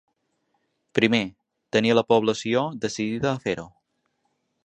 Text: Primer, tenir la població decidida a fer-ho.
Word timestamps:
Primer, 0.99 1.19
tenir 1.77 1.91
la 1.99 2.05
població 2.13 2.65
decidida 2.87 3.31
a 3.35 3.37
fer-ho. 3.47 3.67